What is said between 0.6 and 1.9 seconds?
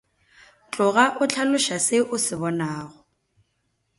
Tloga o hlaloša